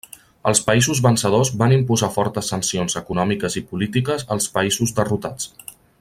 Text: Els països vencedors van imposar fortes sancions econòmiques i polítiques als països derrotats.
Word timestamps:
Els 0.51 0.61
països 0.69 1.01
vencedors 1.05 1.51
van 1.63 1.75
imposar 1.75 2.09
fortes 2.15 2.49
sancions 2.55 2.97
econòmiques 3.05 3.59
i 3.61 3.67
polítiques 3.73 4.29
als 4.37 4.49
països 4.57 4.99
derrotats. 5.03 5.53